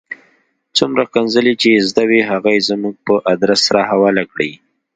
څومره 0.77 1.01
ښکنځلې 1.09 1.53
چې 1.61 1.67
یې 1.73 1.81
زده 1.89 2.03
وې 2.09 2.21
هغه 2.31 2.49
یې 2.55 2.65
زموږ 2.69 2.95
په 3.05 3.13
آدرس 3.33 3.61
را 3.75 3.81
حواله 3.89 4.23
کړې. 4.31 4.51